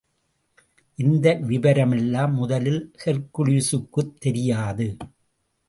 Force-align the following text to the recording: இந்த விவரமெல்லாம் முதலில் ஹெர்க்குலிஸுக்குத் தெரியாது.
இந்த 0.99 1.33
விவரமெல்லாம் 1.47 2.33
முதலில் 2.33 2.81
ஹெர்க்குலிஸுக்குத் 3.05 4.15
தெரியாது. 4.19 4.87